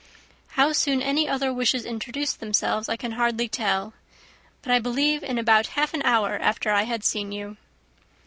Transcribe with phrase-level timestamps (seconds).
[0.57, 3.93] How soon any other wishes introduced themselves, I can hardly tell,
[4.63, 7.57] but I believe in about half an hour after I had seen you."